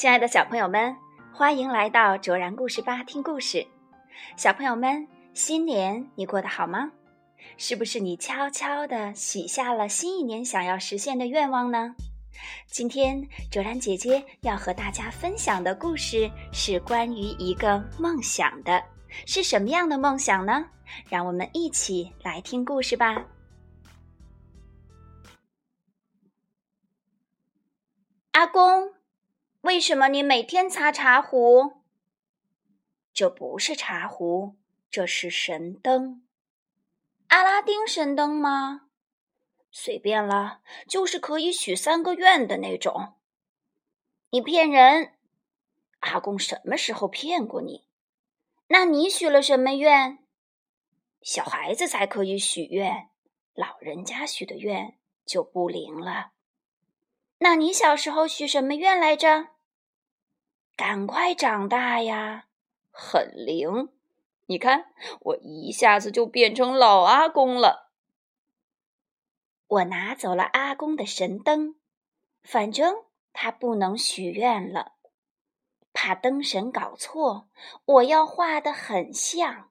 [0.00, 0.96] 亲爱的小朋友们，
[1.30, 3.66] 欢迎来到卓然故事吧听故事。
[4.34, 6.90] 小朋友们，新年你过得好吗？
[7.58, 11.94] 是不是你悄悄地许下了新一年想要实现的愿望呢？
[12.66, 18.82] 今天卓然姐姐要和大家分享的故事是关于一个梦想的，
[19.26, 20.64] 是什么样的梦想呢？
[21.10, 23.22] 让我们一起来听故事吧。
[28.32, 28.99] 阿公。
[29.70, 31.84] 为什么你每天擦茶壶？
[33.12, 34.56] 这不是茶壶，
[34.90, 36.26] 这是神灯。
[37.28, 38.88] 阿拉丁神灯吗？
[39.70, 43.14] 随便了，就是可以许三个愿的那种。
[44.30, 45.14] 你骗人！
[46.00, 47.86] 阿公什么时候骗过你？
[48.70, 50.18] 那你许了什么愿？
[51.22, 53.08] 小孩子才可以许愿，
[53.54, 56.32] 老人家许的愿就不灵了。
[57.38, 59.50] 那你小时候许什么愿来着？
[60.80, 62.46] 赶快长大呀，
[62.90, 63.90] 很灵！
[64.46, 64.86] 你看，
[65.20, 67.90] 我一下子就变成老阿公了。
[69.66, 71.74] 我拿走了阿公的神灯，
[72.42, 74.92] 反正他不能许愿了，
[75.92, 77.50] 怕灯神搞错。
[77.84, 79.68] 我要画的很像。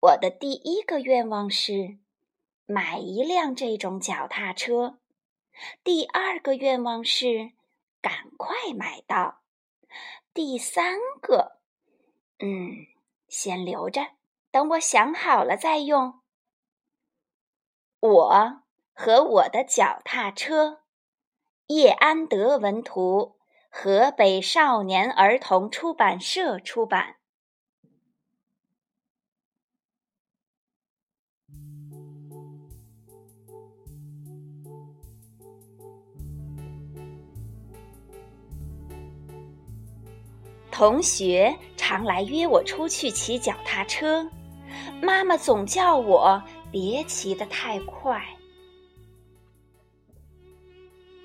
[0.00, 1.98] 我的第一个愿望是
[2.66, 4.98] 买一辆这种脚踏车。
[5.84, 7.52] 第二个愿望是
[8.00, 9.41] 赶快买到，
[10.34, 11.60] 第三个，
[12.38, 12.86] 嗯，
[13.28, 14.02] 先留着，
[14.50, 16.20] 等我想好了再用。
[18.00, 18.62] 我
[18.92, 20.82] 和我的脚踏车，
[21.66, 23.38] 叶安德文图，
[23.70, 27.16] 河北少年儿童出版社出版。
[40.72, 44.26] 同学常来约我出去骑脚踏车，
[45.02, 48.20] 妈妈总叫我别骑得太快。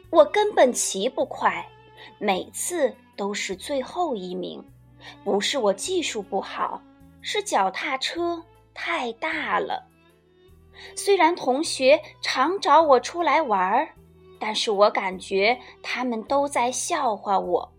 [0.09, 1.65] 我根本骑不快，
[2.19, 4.63] 每次都是最后一名。
[5.23, 6.81] 不是我技术不好，
[7.21, 8.43] 是脚踏车
[8.73, 9.87] 太大了。
[10.95, 13.87] 虽然同学常找我出来玩儿，
[14.39, 17.71] 但是我感觉他们都在笑话我。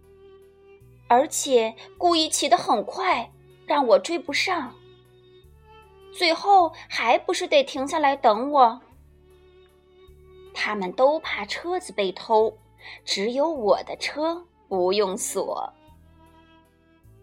[1.08, 3.32] 而且故意骑得很快，
[3.66, 4.74] 让我追不上。
[6.12, 8.80] 最后还不是得停下来等我。
[10.52, 12.52] 他们都怕车子被偷，
[13.04, 15.72] 只有我的车不用锁。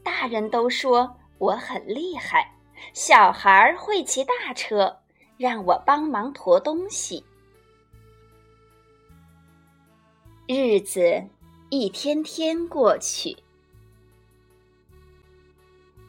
[0.04, 2.52] 大人都说我很厉害，
[2.94, 4.98] 小孩会骑大车，
[5.38, 7.24] 让我帮忙驮东西。
[10.48, 11.22] 日子
[11.70, 13.36] 一天天过去。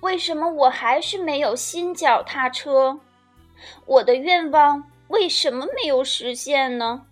[0.06, 3.00] 为什么我还是没有新脚踏车？
[3.86, 7.04] 我的愿望为什么没有实现呢？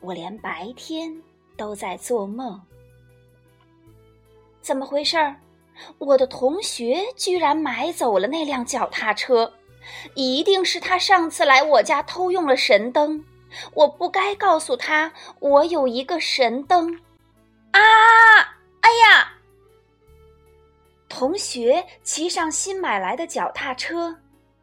[0.00, 1.20] 我连白天
[1.56, 2.62] 都在做梦。
[4.60, 5.34] 怎么回事儿？
[5.98, 9.52] 我的同学居然买走了那辆脚踏车，
[10.14, 13.24] 一定是他上次来我家偷用了神灯。
[13.74, 16.94] 我不该告诉他我有一个神灯。
[17.72, 17.80] 啊！
[18.80, 19.32] 哎呀！
[21.18, 24.14] 同学骑上新买来的脚踏车，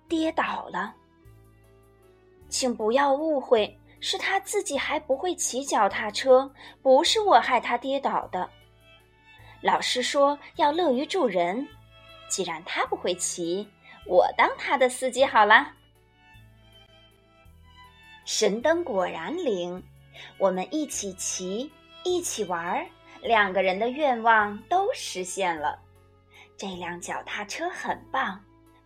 [0.07, 0.93] 跌倒了。
[2.47, 6.53] 请不要误会，是他自己还不会骑脚踏车，
[6.83, 8.47] 不是我害他跌倒的。
[9.61, 11.67] 老师说要乐于助人，
[12.27, 13.67] 既然他不会骑，
[14.05, 15.73] 我当他的司机好了。
[18.25, 19.81] 神灯果然灵，
[20.37, 21.71] 我们一起骑，
[22.03, 22.87] 一起玩，
[23.23, 25.79] 两个人的愿望都实现了。
[26.57, 28.39] 这辆脚踏车很棒，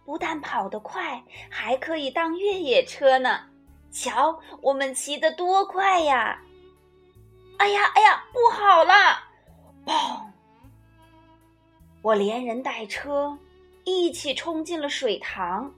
[0.06, 3.42] 不但跑得快，还可以当越野车呢。
[3.92, 6.42] 瞧，我们骑得多快呀！
[7.58, 8.94] 哎呀，哎呀，不好了！
[9.86, 10.22] 砰！
[12.02, 13.38] 我连人带车
[13.84, 15.74] 一起冲进了水塘，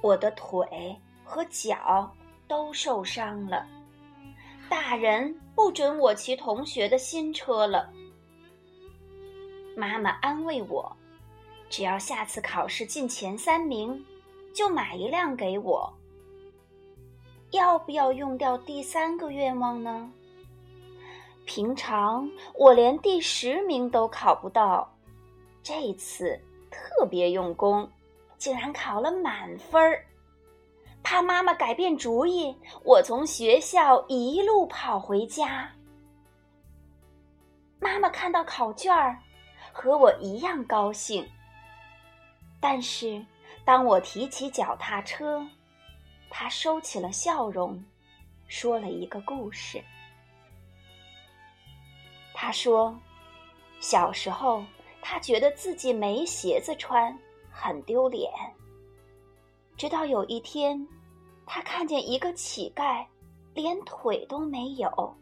[0.00, 2.10] 我的腿和脚
[2.46, 3.66] 都受伤了。
[4.68, 7.90] 大人不准我骑同学的新车了。
[9.78, 10.96] 妈妈安慰我
[11.70, 14.04] ：“只要下次考试进前三名，
[14.52, 15.88] 就买一辆给我。”
[17.52, 20.10] 要不要用掉第三个愿望呢？
[21.46, 24.92] 平常我连第十名都考不到，
[25.62, 26.36] 这次
[26.72, 27.88] 特别用功，
[28.36, 30.04] 竟然考了满分儿。
[31.04, 32.52] 怕妈妈改变主意，
[32.82, 35.70] 我从学校一路跑回家。
[37.78, 39.16] 妈妈看到考卷儿，
[39.80, 41.24] 和我一样高兴。
[42.58, 43.24] 但是，
[43.64, 45.46] 当我提起脚踏车，
[46.28, 47.80] 他收起了笑容，
[48.48, 49.80] 说了一个故事。
[52.34, 52.98] 他说，
[53.78, 54.64] 小时候
[55.00, 57.16] 他觉得自己没鞋子穿，
[57.48, 58.28] 很丢脸。
[59.76, 60.84] 直到有一天，
[61.46, 63.06] 他看见一个乞丐，
[63.54, 65.16] 连腿都没有。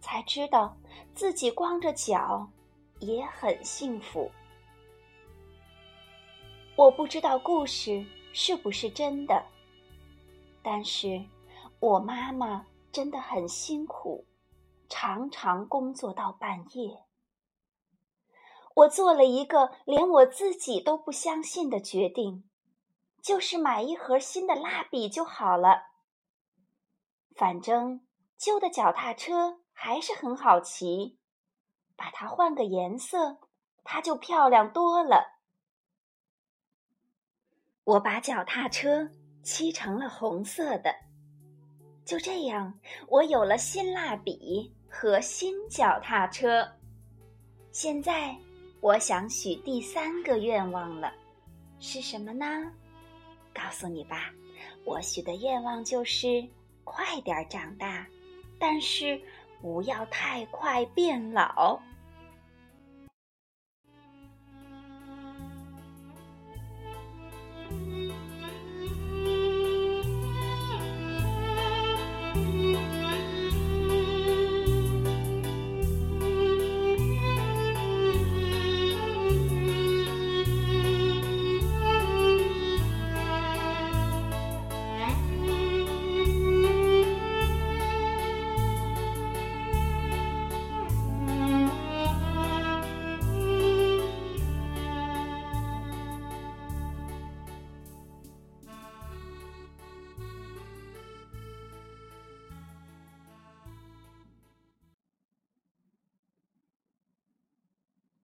[0.00, 0.76] 才知道
[1.12, 2.48] 自己光着脚
[3.06, 4.30] 也很幸福。
[6.76, 9.44] 我不知道故事是不是真的，
[10.62, 11.24] 但是
[11.80, 14.26] 我妈妈真的很辛苦，
[14.88, 17.04] 常常工作到半夜。
[18.74, 22.48] 我做了一个连我自己都不相信的决定，
[23.22, 25.90] 就是买一盒新的蜡笔就好了。
[27.36, 28.06] 反正
[28.38, 29.60] 旧的脚踏车。
[29.76, 31.18] 还是很好骑，
[32.04, 33.38] 把它换个颜色，
[33.82, 35.40] 它就漂亮多了。
[37.84, 39.08] 我把脚踏车
[39.42, 40.94] 漆成了红色的，
[42.04, 42.78] 就这样，
[43.08, 46.70] 我有了新蜡笔和新脚踏车。
[47.72, 48.36] 现在，
[48.82, 51.10] 我想许第三个愿望了，
[51.80, 52.70] 是什么呢？
[53.54, 54.30] 告诉你吧，
[54.84, 56.46] 我许的愿望就是
[56.84, 58.06] 快点长大，
[58.58, 59.18] 但是。
[59.62, 61.80] 不要太快变老。